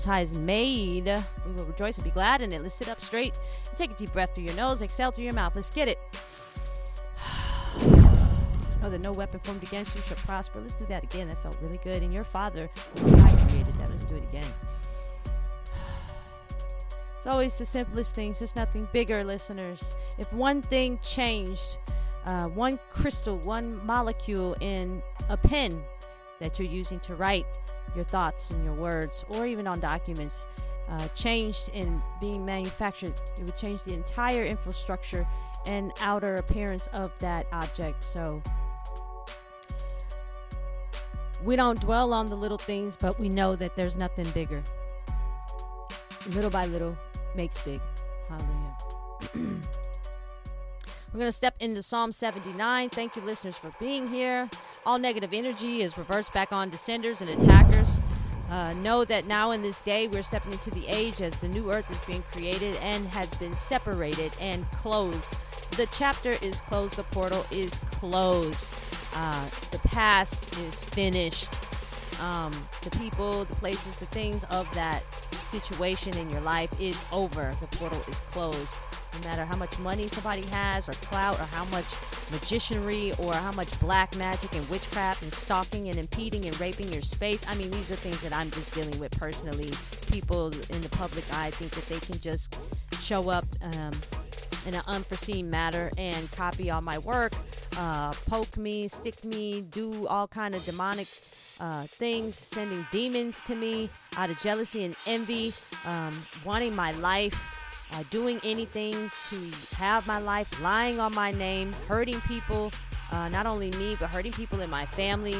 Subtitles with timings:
[0.00, 1.04] Most High has made.
[1.44, 2.62] We will rejoice and be glad in it.
[2.62, 5.34] Let's sit up straight and take a deep breath through your nose, exhale through your
[5.34, 5.54] mouth.
[5.54, 5.98] Let's get it.
[8.80, 10.58] Know that no weapon formed against you shall prosper.
[10.58, 11.28] Let's do that again.
[11.28, 12.02] That felt really good.
[12.02, 13.90] And your Father, I created that.
[13.90, 14.50] Let's do it again.
[17.18, 18.38] It's always the simplest things.
[18.38, 19.96] There's nothing bigger, listeners.
[20.18, 21.76] If one thing changed,
[22.24, 25.82] uh, one crystal, one molecule in a pen
[26.38, 27.44] that you're using to write
[27.94, 30.46] your thoughts and your words, or even on documents,
[30.88, 35.26] uh, changed in being manufactured, it would change the entire infrastructure
[35.66, 38.02] and outer appearance of that object.
[38.02, 38.42] So
[41.44, 44.62] we don't dwell on the little things, but we know that there's nothing bigger.
[46.34, 46.96] Little by little
[47.34, 47.80] makes big.
[48.28, 48.76] Hallelujah.
[51.12, 52.90] We're going to step into Psalm 79.
[52.90, 54.48] Thank you, listeners, for being here.
[54.86, 58.00] All negative energy is reversed back on descenders and attackers.
[58.50, 61.70] Uh, know that now in this day we're stepping into the age as the new
[61.70, 65.36] earth is being created and has been separated and closed.
[65.76, 68.74] The chapter is closed, the portal is closed.
[69.14, 71.52] Uh, the past is finished.
[72.20, 77.54] Um, the people, the places, the things of that situation in your life is over.
[77.60, 78.78] The portal is closed.
[79.14, 81.86] No matter how much money somebody has, or clout, or how much
[82.30, 87.02] magicianry, or how much black magic and witchcraft and stalking and impeding and raping your
[87.02, 87.42] space.
[87.48, 89.70] I mean, these are things that I'm just dealing with personally.
[90.12, 92.56] People in the public eye think that they can just
[93.00, 93.92] show up um,
[94.66, 97.32] in an unforeseen matter and copy all my work,
[97.78, 101.08] uh, poke me, stick me, do all kind of demonic
[101.60, 105.52] uh, things, sending demons to me out of jealousy and envy,
[105.86, 107.56] um, wanting my life,
[107.92, 109.36] uh, doing anything to
[109.76, 112.72] have my life, lying on my name, hurting people,
[113.12, 115.36] uh, not only me, but hurting people in my family.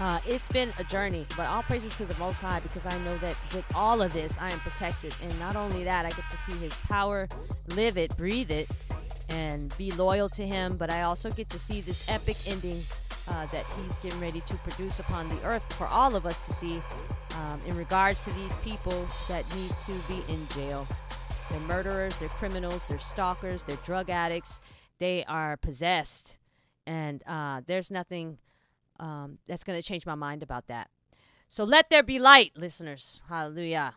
[0.00, 3.16] Uh, it's been a journey, but all praises to the Most High because I know
[3.18, 5.12] that with all of this, I am protected.
[5.22, 7.26] And not only that, I get to see His power,
[7.74, 8.68] live it, breathe it,
[9.28, 12.82] and be loyal to Him, but I also get to see this epic ending
[13.28, 16.52] uh, that He's getting ready to produce upon the earth for all of us to
[16.52, 16.82] see
[17.36, 20.86] um, in regards to these people that need to be in jail.
[21.50, 24.60] They're murderers, they're criminals, they're stalkers, they're drug addicts,
[24.98, 26.38] they are possessed.
[26.86, 28.38] And uh, there's nothing
[28.98, 30.90] um, that's going to change my mind about that.
[31.48, 33.22] So let there be light, listeners.
[33.28, 33.94] Hallelujah.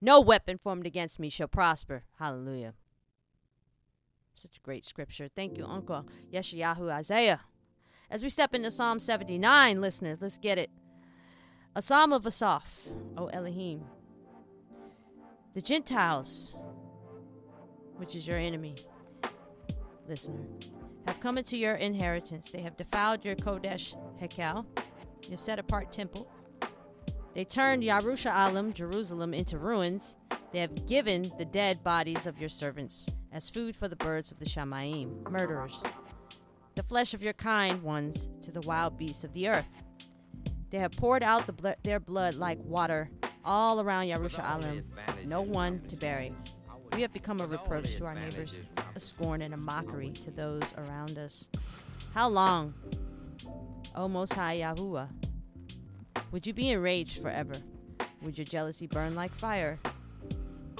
[0.00, 2.04] No weapon formed against me shall prosper.
[2.18, 2.74] Hallelujah.
[4.36, 5.28] Such a great scripture.
[5.34, 7.40] Thank you, Uncle Yeshayahu Isaiah.
[8.10, 10.68] As we step into Psalm 79, listeners, let's get it.
[11.74, 12.86] A psalm of Asaph,
[13.16, 13.84] O Elohim.
[15.54, 16.54] The Gentiles,
[17.96, 18.74] which is your enemy,
[20.06, 20.44] listener,
[21.06, 22.50] have come into your inheritance.
[22.50, 24.66] They have defiled your Kodesh Hekel,
[25.30, 26.30] your set apart temple.
[27.34, 30.18] They turned Yerushalayim, Jerusalem, into ruins.
[30.52, 34.38] They have given the dead bodies of your servants as food for the birds of
[34.38, 35.84] the Shamaim, murderers.
[36.74, 39.82] The flesh of your kind ones to the wild beasts of the earth.
[40.70, 43.10] They have poured out the their blood like water
[43.44, 44.84] all around Yerushalayim,
[45.26, 46.32] no one to bury.
[46.94, 48.62] We have become a reproach to our neighbors,
[48.94, 51.50] a scorn and a mockery to those around us.
[52.14, 52.72] How long,
[53.94, 55.10] O Most High Yahuwah,
[56.32, 57.56] would you be enraged forever?
[58.22, 59.78] Would your jealousy burn like fire,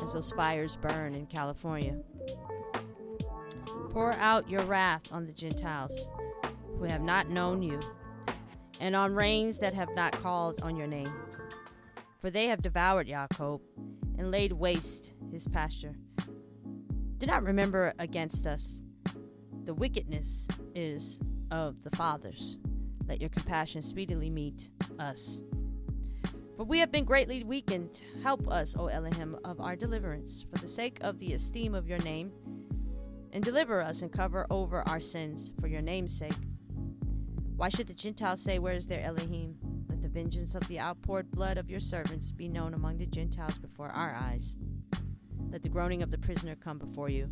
[0.02, 1.98] as those fires burn in California?
[3.96, 6.10] Pour out your wrath on the Gentiles
[6.78, 7.80] who have not known you,
[8.78, 11.10] and on reigns that have not called on your name.
[12.20, 13.62] For they have devoured Jacob
[14.18, 15.96] and laid waste his pasture.
[17.16, 18.84] Do not remember against us.
[19.64, 21.18] The wickedness is
[21.50, 22.58] of the fathers.
[23.08, 24.68] Let your compassion speedily meet
[24.98, 25.42] us.
[26.54, 28.02] For we have been greatly weakened.
[28.22, 32.00] Help us, O Elohim, of our deliverance, for the sake of the esteem of your
[32.00, 32.30] name,
[33.36, 36.32] and deliver us and cover over our sins for your name's sake.
[37.54, 39.58] Why should the Gentiles say, Where is their Elohim?
[39.90, 43.58] Let the vengeance of the outpoured blood of your servants be known among the Gentiles
[43.58, 44.56] before our eyes.
[45.50, 47.28] Let the groaning of the prisoner come before you.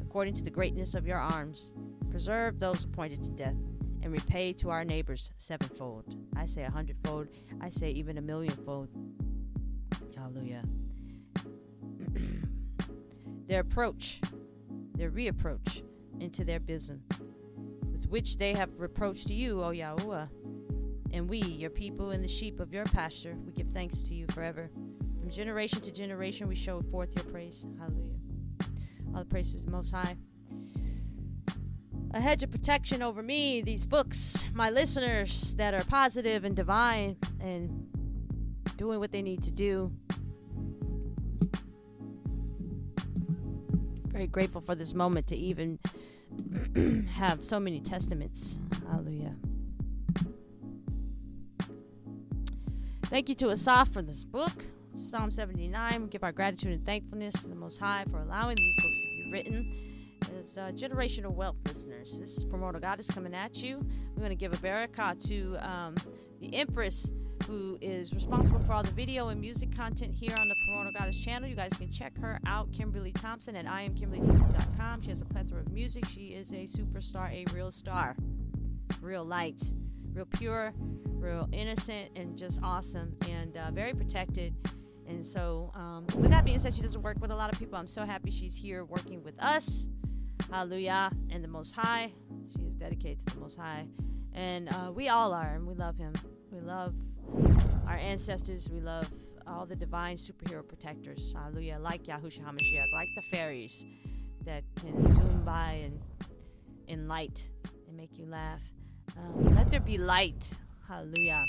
[0.00, 1.72] According to the greatness of your arms,
[2.08, 3.56] preserve those appointed to death,
[4.00, 6.14] and repay to our neighbors sevenfold.
[6.36, 7.26] I say a hundredfold,
[7.60, 8.90] I say even a millionfold.
[10.16, 10.62] Hallelujah.
[13.48, 14.20] their approach,
[15.02, 15.82] their reapproach
[16.20, 17.02] into their bosom,
[17.90, 20.28] with which they have reproached you, O Yahuwah.
[21.12, 24.26] And we, your people and the sheep of your pasture, we give thanks to you
[24.30, 24.70] forever.
[25.18, 27.66] From generation to generation, we show forth your praise.
[27.80, 28.14] Hallelujah.
[29.12, 30.16] All the praises, Most High.
[32.14, 37.16] a hedge of protection over me, these books, my listeners that are positive and divine
[37.40, 37.88] and
[38.76, 39.90] doing what they need to do.
[44.12, 45.78] Very grateful for this moment to even
[47.14, 48.58] have so many testaments.
[48.90, 49.34] Hallelujah.
[53.06, 54.64] Thank you to Asaf for this book,
[54.94, 56.02] Psalm 79.
[56.02, 59.08] We give our gratitude and thankfulness to the Most High for allowing these books to
[59.08, 60.18] be written.
[60.38, 63.78] As uh, generational wealth listeners, this is Promoter Goddess coming at you.
[64.14, 65.94] We're going to give a barakah to um,
[66.40, 67.12] the Empress
[67.46, 71.18] who is responsible for all the video and music content here on the Promoter Goddess
[71.18, 71.48] channel.
[71.48, 75.02] You guys can check her out, Kimberly Thompson, at IamKimberlyThompson.com.
[75.02, 76.04] She has a plethora of music.
[76.06, 78.16] She is a superstar, a real star,
[79.00, 79.62] real light,
[80.12, 80.72] real pure,
[81.04, 84.54] real innocent, and just awesome, and uh, very protected.
[85.08, 87.76] And so, um, with that being said, she doesn't work with a lot of people.
[87.78, 89.88] I'm so happy she's here working with us.
[90.50, 91.10] Hallelujah.
[91.30, 92.12] And the Most High.
[92.54, 93.86] She is dedicated to the Most High.
[94.32, 96.12] And uh, we all are, and we love Him.
[96.50, 96.94] We love
[97.86, 98.68] our ancestors.
[98.70, 99.08] We love
[99.46, 101.34] all the divine superhero protectors.
[101.36, 101.78] Hallelujah.
[101.80, 103.84] Like Yahushua HaMashiach, like the fairies
[104.44, 106.00] that can zoom by and
[106.86, 107.50] in light
[107.88, 108.62] and make you laugh.
[109.16, 110.52] Um, let there be light.
[110.88, 111.44] Hallelujah.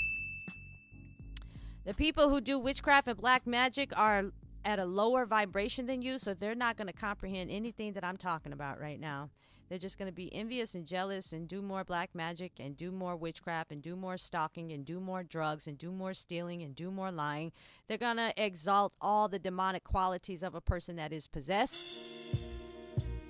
[1.84, 4.24] The people who do witchcraft and black magic are
[4.64, 8.16] at a lower vibration than you, so they're not going to comprehend anything that I'm
[8.16, 9.30] talking about right now.
[9.68, 12.90] They're just going to be envious and jealous and do more black magic and do
[12.90, 16.74] more witchcraft and do more stalking and do more drugs and do more stealing and
[16.74, 17.52] do more lying.
[17.88, 21.94] They're going to exalt all the demonic qualities of a person that is possessed.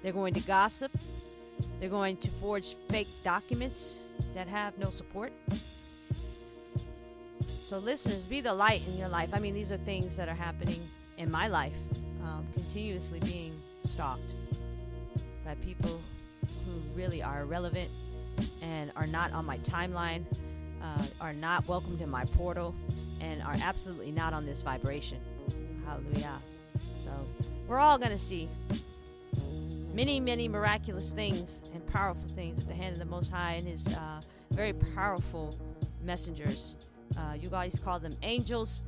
[0.02, 0.92] They're going to gossip.
[1.81, 4.00] They're going to forge fake documents
[4.34, 5.32] that have no support.
[7.60, 9.31] So, listeners, be the light in your life.
[9.32, 10.86] I mean, these are things that are happening
[11.16, 11.78] in my life,
[12.22, 14.34] um, continuously being stalked
[15.44, 16.00] by people
[16.66, 17.90] who really are irrelevant
[18.62, 20.25] and are not on my timeline,
[20.82, 22.75] uh, are not welcomed in my portal,
[23.20, 25.19] and are absolutely not on this vibration.
[25.87, 26.38] Hallelujah.
[26.96, 27.11] So
[27.69, 28.49] we're all going to see
[29.93, 33.67] many, many miraculous things and powerful things at the hand of the Most High and
[33.67, 34.20] His uh,
[34.50, 35.56] very powerful
[36.02, 36.76] messengers.
[37.17, 38.82] Uh, you guys call them angels.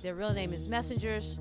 [0.00, 1.40] Their real name is messengers.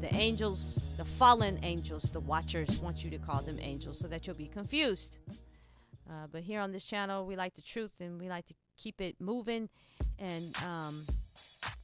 [0.00, 4.26] The angels, the fallen angels, the watchers want you to call them angels so that
[4.26, 5.18] you'll be confused.
[6.08, 9.00] Uh, but here on this channel, we like the truth and we like to keep
[9.00, 9.68] it moving
[10.18, 11.04] and um,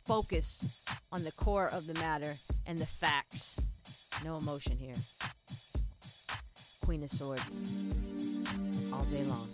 [0.05, 2.35] focus on the core of the matter
[2.67, 3.61] and the facts.
[4.25, 4.95] No emotion here.
[6.85, 7.65] Queen of Swords.
[8.93, 9.49] All day long.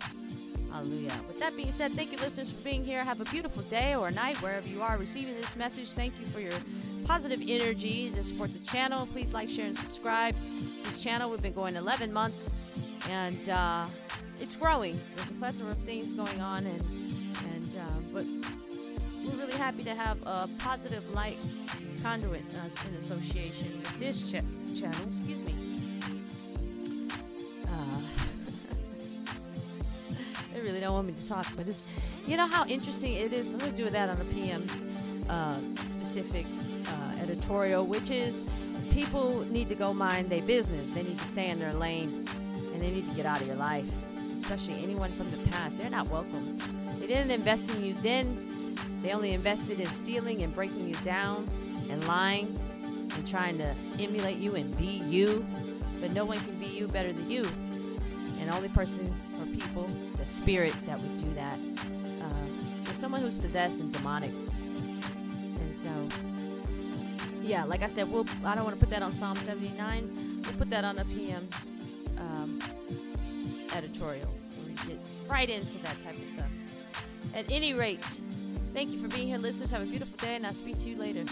[0.77, 1.13] Hallelujah.
[1.27, 3.03] With that being said, thank you, listeners, for being here.
[3.03, 5.93] Have a beautiful day or night wherever you are receiving this message.
[5.93, 6.53] Thank you for your
[7.03, 9.07] positive energy to support the channel.
[9.07, 10.35] Please like, share, and subscribe.
[10.83, 12.51] This channel, we've been going 11 months,
[13.09, 13.85] and uh,
[14.39, 14.95] it's growing.
[15.15, 16.81] There's a plethora of things going on, and
[17.53, 17.83] and uh,
[18.13, 18.25] but
[19.25, 21.39] we're really happy to have a positive light
[22.03, 25.07] conduit uh, in association with this ch- channel.
[25.07, 25.55] Excuse me.
[27.67, 28.26] Uh,
[30.67, 31.87] really don't want me to talk, but it's
[32.25, 33.53] you know how interesting it is.
[33.53, 34.67] I'm gonna do that on a PM
[35.29, 36.45] uh, specific
[36.87, 38.43] uh, editorial, which is
[38.91, 40.89] people need to go mind their business.
[40.89, 42.27] They need to stay in their lane,
[42.73, 43.85] and they need to get out of your life.
[44.41, 46.57] Especially anyone from the past, they're not welcome.
[46.99, 48.75] They didn't invest in you then.
[49.01, 51.47] They only invested in stealing and breaking you down
[51.89, 52.47] and lying
[53.15, 55.45] and trying to emulate you and be you.
[56.01, 57.47] But no one can be you better than you.
[58.39, 59.89] And only person or people,
[60.37, 61.57] spirit that would do that,
[62.21, 64.29] uh, someone who's possessed and demonic.
[64.29, 65.89] And so,
[67.41, 68.27] yeah, like I said, we'll.
[68.45, 70.43] I don't want to put that on Psalm 79.
[70.43, 71.47] We'll put that on a PM
[72.19, 72.61] um,
[73.75, 76.51] editorial where we get right into that type of stuff.
[77.35, 78.05] At any rate,
[78.73, 79.71] thank you for being here, listeners.
[79.71, 81.25] Have a beautiful day, and I'll speak to you later.